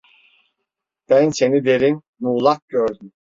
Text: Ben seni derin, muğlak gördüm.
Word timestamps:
Ben 1.09 1.29
seni 1.29 1.65
derin, 1.65 2.01
muğlak 2.19 2.67
gördüm. 2.67 3.13